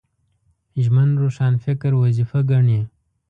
ژمن 0.83 1.09
روښانفکر 1.21 1.91
وظیفه 2.03 2.39
ګڼي 2.51 2.79